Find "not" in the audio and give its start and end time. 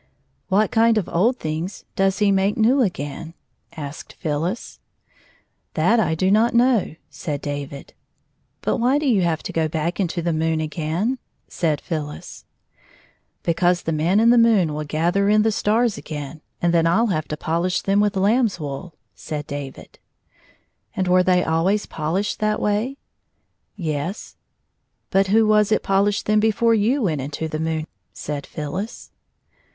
6.31-6.55